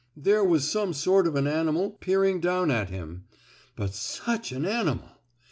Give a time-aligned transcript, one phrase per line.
[0.17, 3.25] There was some sort of an animal peering down at him.
[3.75, 5.09] But such an animal!